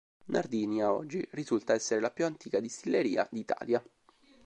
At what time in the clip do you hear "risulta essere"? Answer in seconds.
1.33-2.01